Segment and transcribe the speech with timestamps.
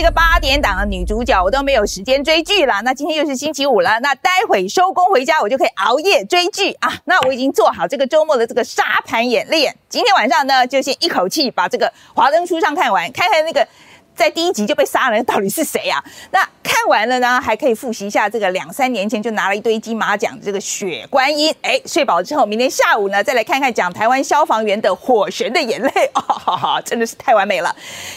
[0.00, 2.80] 这个八点档的女主角，我都没有时间追剧了。
[2.80, 6.90] 那今天又是星期五了，那待会收工回家，我就可以熬夜追剧啊。
[7.04, 9.76] 那我已经做好这个周末的这个沙盘演练。
[9.90, 13.68] 今天晚上呢，就先一口气把这个《华灯初上》看完，看看那个。
[14.20, 16.04] 在第一集就被杀了，到底是谁啊？
[16.30, 21.50] 那看完了呢，还可以复习一下这个两三年前就拿了一堆金马奖的这个雪观音。
[21.62, 25.90] 哎，睡饱之后，明天下午呢，再来看看讲台湾消防员的火神的眼泪。
[26.12, 27.74] 哦，真的是太完美了，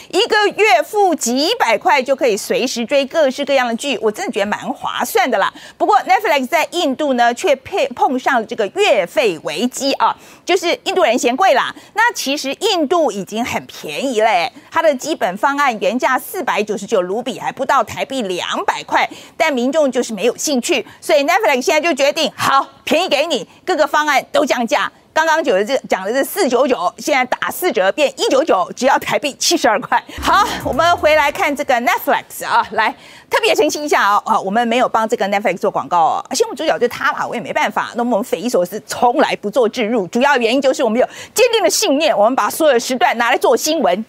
[0.10, 5.54] 一个月付几百块就可以随时追各式各样的剧，我真的觉得蛮划算的啦。
[5.78, 11.74] 不过 Netflix 在印度呢，却配碰上了这个月费危机啊，就是印度人嫌贵啦。
[11.94, 15.93] 那其实印度已经很便宜嘞，它的基本方案原。
[15.94, 19.08] 原价四百九十九卢比，还不到台币两百块，
[19.38, 24.92] 但民众就是没有兴趣，所以 Netflix 现在就决定，好便宜给你，各个方案都降价。
[25.14, 30.04] 刚刚九的这讲的是四九九，现在打四折变一九九，只要台币七十二块。
[30.20, 32.90] 好，我们回来看这个 Netflix 啊，来
[33.30, 37.92] 特别澄清一下哦，啊，我们没有帮这个 Netflix 做广告哦，新闻主角就他嘛，我也没办法。
[37.96, 44.06] 那么我们匪夷所思，从来不做置入，主要原因就是我们有坚定的信念，我们把所有时段拿来做新闻。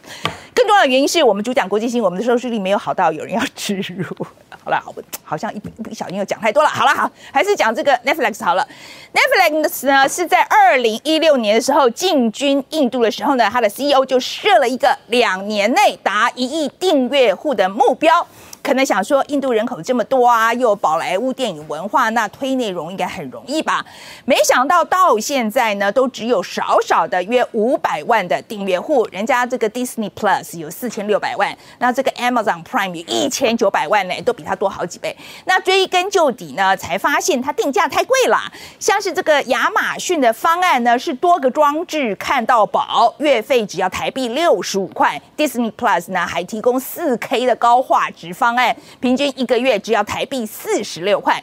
[0.55, 4.07] 更重要的原因是我们主讲国际新闻，我们的收视率没有好到有人要植入。
[4.65, 4.83] 好了，
[5.23, 6.69] 好像一不不小心又讲太多了。
[6.69, 8.67] 好了，好，还是讲这个 Netflix 好了。
[9.13, 18.27] Netflix 呢是在二零一六年的时候进军印度的时候呢，它的 CEO 就设了一个两年内达一亿订阅户的目标。
[18.65, 23.85] 可能想说，印度人口这么多啊，又有宝莱坞电影文化，那推内容应该很容易吧？
[24.25, 29.07] 没想到到现在呢，都只有少少的约五百万的订阅户。
[29.13, 35.15] 人家这个 Disney Plus 有四千六百万，那这个 Amazon Prime 有一千九百万呢，都比它多好几倍。
[35.45, 38.39] 那追根究底呢，才发现它定价太贵了。
[38.81, 45.21] 像是这个亚马逊的方案呢，是多个装置看到宝，月费只要台币六十五块。
[45.37, 48.54] Disney Plus 呢，还提供四 K 的高画质方。
[48.57, 51.43] 案，平均一个月只要台币四十六块。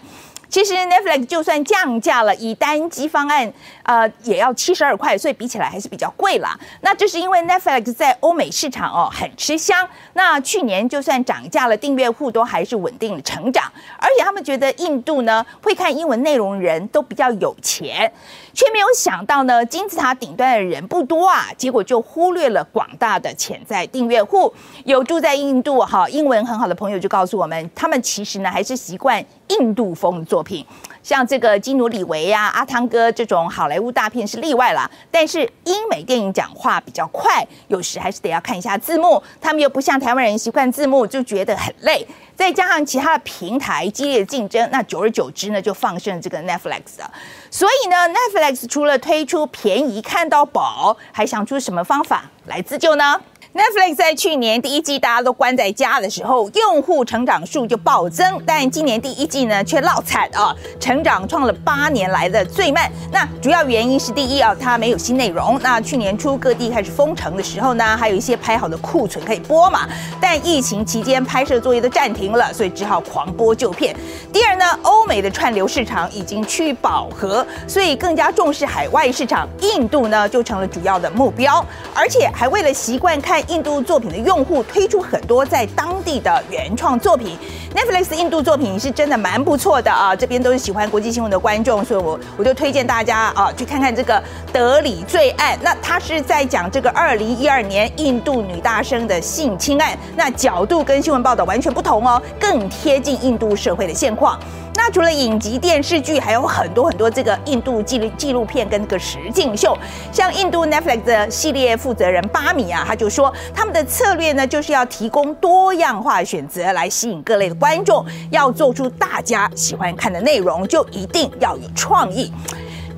[0.49, 3.53] 其实 Netflix 就算降价了，以单机方案，
[3.83, 6.59] 呃，也要七十二块，所以比起来还是比较贵啦。
[6.81, 9.87] 那这是因为 Netflix 在欧美市场哦很吃香。
[10.11, 13.63] 那去年就算涨价了，订阅户都还是稳定的成长。
[13.97, 18.11] 而且他们觉得印度呢会看英文内容人都比较有钱，
[18.53, 24.53] 却没有想到呢金字塔顶端的人不多啊，结果就忽略了广大的潜在订阅户。
[24.85, 29.23] 有住在印度哈英文很好的朋友就告诉我们，他们其实呢还是习惯。
[29.59, 30.65] 印度风的作品，
[31.03, 34.89] 像这个基努里维呀、阿汤哥这种好莱坞大片是例外啦。
[35.09, 39.21] 但是英美电影讲话比较快，有时还是得要看一下字幕。
[39.39, 42.07] 他们又不像台湾人习惯字幕，就觉得很累。
[42.35, 47.11] 再加上其他的平台激烈的竞争，那久而久之呢，就放生这个 Netflix 啊。
[47.51, 53.21] 所以呢，Netflix 除了推出便宜看到宝，还想出什么方法来自救呢
[53.53, 62.89] ？Netflix 在去年第一季大家都关在家的时候，用户成长数就暴增，但今年第一季呢却落惨啊，成长创了八年来的最慢。
[63.11, 65.59] 那主要原因是第一啊，它没有新内容。
[65.61, 69.85] 那去年初各地开始封城的时候呢，还有一些拍好的库存可以播嘛，
[70.21, 73.93] 但疫情期间拍摄作业都暂停了，所以只好狂播旧片。
[74.31, 81.63] 第二呢，欧美的串流市场已经趋于饱和，所以更加重视海外市场，印度呢就成了主要的目标，
[81.93, 83.40] 而且还为了习惯看。
[83.47, 87.37] 印度作品的用户推出很多在当地的原创作品
[87.75, 90.15] ，Netflix 印度作品是真的蛮不错的啊！
[90.15, 94.15] 这边都是喜欢国际新闻的观众，所以我我就推荐大家啊去看看这个
[94.51, 95.55] 《德里罪案》。
[95.61, 104.39] 那他是在讲这个二零一二年印度女大生的性侵案，那角度跟新闻报道完全不同哦，更贴近印度社会的现况。
[104.73, 109.77] 那除了影集、电视剧，还有很多很多这个印度纪录纪录片跟这个实景秀。
[110.11, 122.31] 像印度 Netflix 的系列负责人巴米啊，他就说，他们的策略呢，就是要提供多样化选择来吸引各类的观众，要做出大家喜欢看的内容，就一定要有创意。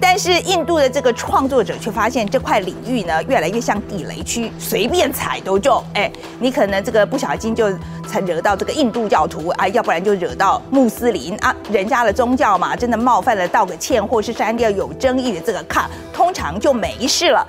[0.06, 5.82] 但是印度的这个创作者却发现这块领域呢，越来越像地雷区，随便踩都中。
[5.94, 7.72] 哎，你可能这个不小心就
[8.06, 17.48] 才惹到这个印度教徒啊，要不然就惹到穆斯林啊，人家的宗教嘛，真的冒犯了道个歉，或是删掉有争议的这个卡，通常就没事了。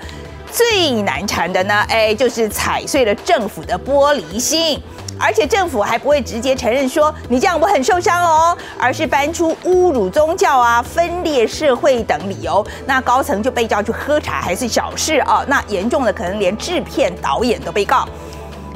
[0.53, 4.81] 最难缠的呢，哎，就是踩碎了政府的玻璃心。
[5.19, 18.07] 而且政府还不会直接承认说你这样我很受伤哦，而是搬出侮辱宗教啊、分裂社会等理由，那高层就被叫去喝茶还是小事啊，那严重的可能连制片导演都被告。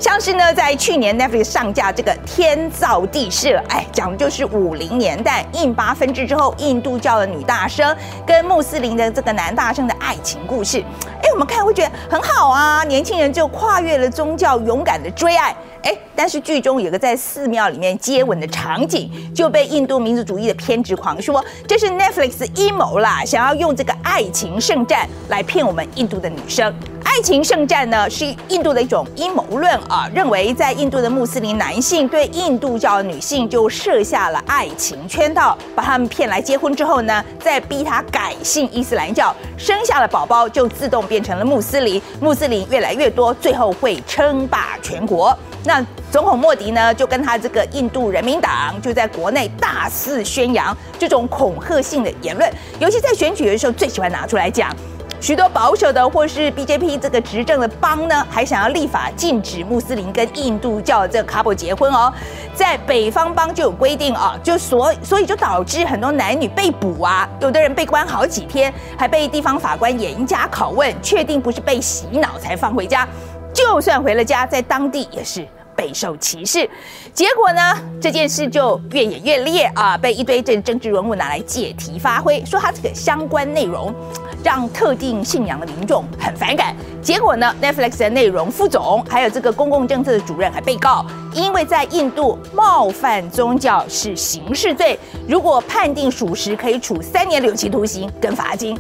[0.01, 10.85] 像是呢，在去年 Netflix 上架这个《天造地设》，哎，讲的就是五零年代印巴分治之后，印度教的女大生跟穆斯林的这个男大生的爱情故事。
[11.21, 15.53] 哎，我们看会觉得很好啊，年轻人就跨越了宗教，勇敢的追爱。
[15.83, 26.75] 哎，但是剧中有个在寺庙里面接吻的场景，就被印度民族主义的偏执狂说这是 Netflix 阴谋啦，想要用这个爱情圣战来骗我们印度的女生。
[27.19, 45.37] 爱情圣战呢是印度的一种阴谋论啊，认为在印度的穆斯林男性对印度教女性就设下了爱情圈套，把他们骗来结婚之后呢，再逼他改信伊斯兰教，生下了宝宝就自动变成了穆斯林，穆斯林越来越多，最后会称霸全国。
[45.65, 52.49] 那总统莫迪呢，就跟他这个印度人民党就在国内大肆宣扬这种恐吓性的言论，
[52.79, 54.73] 尤其在选举的时候最喜欢拿出来讲。
[55.21, 62.13] 许多保守的或是 BJP 这个执政的邦呢，还想要立法禁止穆斯林跟印度教这个 couple 结婚哦。
[62.55, 73.07] 在北方邦就有规定啊，就所所以就导致很多男女被捕啊，有的人被关好几天，还被地方法官严加拷问，确定不是被洗脑才放回家。
[73.53, 75.47] 就算回了家，在当地也是
[75.79, 76.69] 备受歧视。
[77.15, 77.63] 结果呢，
[78.01, 83.95] 这件事就越演越烈啊，被一堆政政治人物拿来借题发挥，说他这个相关内容
[84.43, 86.75] 让特定信仰的民众很反感。
[87.01, 94.99] 结果呢，Netflix 的内容副总还有这个公共政策的主任还被告，因为在印度冒犯宗教是刑事罪，
[95.29, 98.77] 如果判定属实，可以处三年的有期徒刑跟罚金。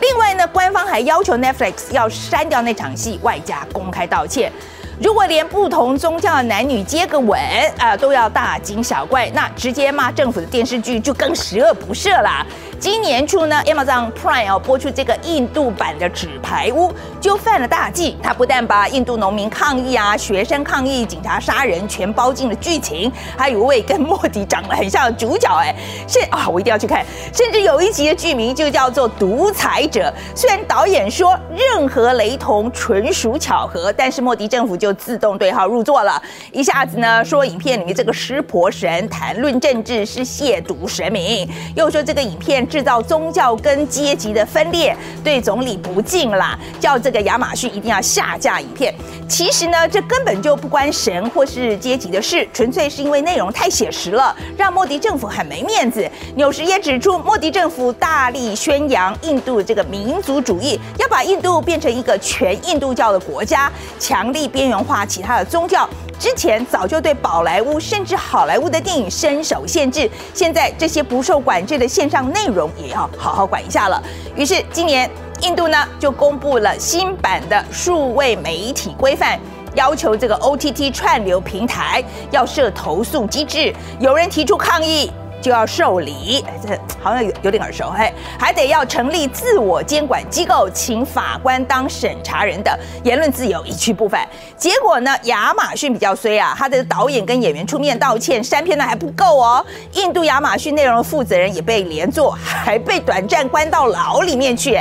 [0.00, 4.52] 另外呢，官方还要求 Netflix 要删掉那场戏，外加公开道歉。
[5.00, 7.38] 如果连不同宗教的男女接个吻
[7.78, 12.46] 啊都要大惊小怪，那直接骂政府的电视剧就更十恶不赦了。
[12.84, 18.14] 今年初呢，Amazon Prime 要播出这个印度版的《纸牌屋》，就犯了大忌。
[18.22, 25.74] 他不但把印度农民抗议啊、学生抗议、警察杀人全包进了剧情，还有一位跟莫迪长得很像的主角，哎，
[26.06, 27.02] 是啊，我一定要去看。
[27.32, 30.12] 甚至有一集的剧名就叫做《独裁者》。
[30.38, 36.22] 虽然导演说任何雷同纯属巧合，但是莫迪政府就自动对号入座了，
[36.52, 42.68] 一下子呢说影片里面这个湿婆神谈论政治是亵渎神明，又说这个影片。
[42.74, 48.92] 制造宗教跟阶级的分裂，对总理不敬啦，叫这个亚马逊一定要下架影片。
[49.28, 56.10] 其实呢，这根本就不关神或是阶级的事，纯粹是因为内容太写实了，让莫迪政府很没面子。
[56.34, 65.88] 纽时也指出，莫迪政府大力宣扬印度这个民族主义，要把印度变成一个全印度教的国家，强力边缘化其他的宗教。
[66.18, 74.02] 之前早就对宝莱坞甚至好莱坞的电影伸手限制，现在这些不受管制的线上内容也要好好管一下了。
[74.34, 75.10] 于是今年
[75.42, 79.38] 印度呢就公布了新版的数位媒体规范，
[79.74, 85.10] 要求这个 OTT 串流平台要设投诉机制，有人提出抗议。
[85.44, 94.26] 就要受理，这好像有有点耳熟，嘿，还得要成立自我监管机构，请法官当审查人的言论自由一去不返。
[94.56, 99.62] 结果呢，亚马逊比较衰啊，他的导演跟演员出面道歉删片呢还不够哦，
[99.92, 104.80] 印度亚马逊内容的负责人也被连坐，还被短暂关到牢里面去。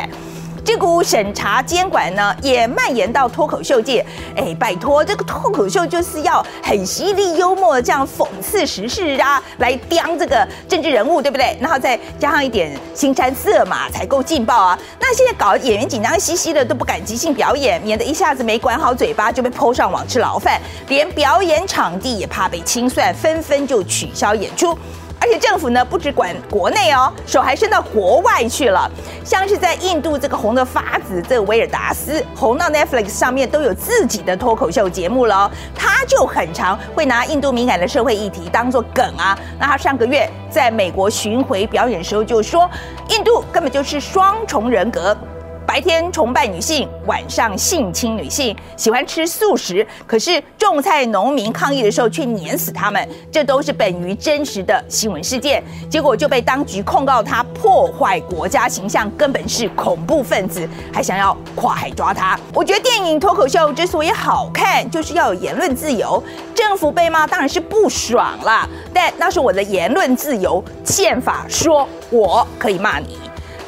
[0.66, 4.06] 这股审查监管呢，也蔓延到脱口秀界。
[4.36, 11.58] 哎，拜托，这个脱口秀就是要很犀利幽默，这样讽刺时事啊，来刁这个政治人物，对不对？
[11.60, 14.80] 然后再加上一点新山色嘛，才够劲爆啊。
[15.00, 20.62] 那现在搞演员紧张兮兮的，都不敢即兴表演，免得一下子没管好嘴巴就被泼上网吃牢饭。
[20.88, 24.78] 连表演场地也怕被清算，纷纷就取消演出。
[25.24, 28.92] 而且政府呢，不只管国内哦，手还伸到国外去了。
[29.24, 35.50] 像是在印度这个红的发紫，这个威尔达斯红到 Netflix 上面都有自己的脱口秀节目了。
[35.74, 39.40] 他就很常会拿印度敏感的社会议题当做梗啊。
[39.58, 42.70] 那他上个月在美国巡回表演的时候就说，
[43.08, 45.18] 印度根本就是双重人格。
[45.66, 49.86] 白天崇拜女性，晚上性侵女性，喜欢吃素食。
[50.06, 55.64] 可是种菜农民抗议的时候却碾死他们，这都是本于真实的新闻事件。
[55.90, 62.40] 结果就被当局控告他破坏国家形象，根本是恐怖分子，还想要跨海抓他。
[62.54, 66.22] 我觉得电影脱口秀之所以好看，就是要有言论自由。
[66.54, 73.18] 政府被骂当然是不爽啦，但那是我的言论自由，宪法说我可以骂你。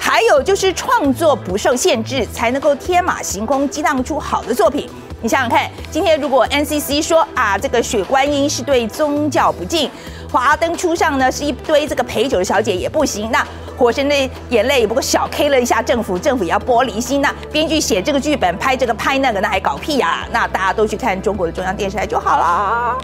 [0.06, 4.88] 还有就是创作不受限制，才能够天马行空激荡出好的作品。
[5.20, 9.90] 你想想看，今天如果 NCC 说啊，这个雪观音是对宗教不敬，
[10.32, 13.32] 华灯初上呢，是一堆这个陪酒的小姐也不行。
[13.32, 13.44] 那
[13.76, 14.16] 火神的
[14.50, 17.20] 眼泪也不过小 K 了一下政府，政府也要玻璃心。
[17.20, 20.28] 那编剧写这个剧本，拍这个拍那个，那还搞屁呀？
[20.32, 22.96] 那大家都去看中国的中央电视台就好了。